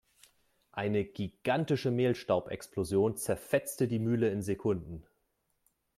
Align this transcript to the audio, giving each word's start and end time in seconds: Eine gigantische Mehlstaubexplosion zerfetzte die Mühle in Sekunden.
Eine 0.71 1.05
gigantische 1.05 1.91
Mehlstaubexplosion 1.91 3.17
zerfetzte 3.17 3.87
die 3.87 3.99
Mühle 3.99 4.31
in 4.31 4.41
Sekunden. 4.41 5.03